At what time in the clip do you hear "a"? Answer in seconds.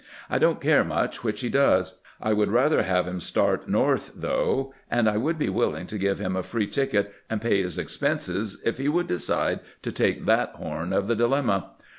6.35-6.41